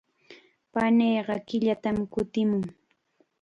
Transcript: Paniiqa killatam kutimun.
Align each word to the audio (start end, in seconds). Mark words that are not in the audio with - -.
Paniiqa 0.73 1.35
killatam 1.47 1.97
kutimun. 2.13 2.63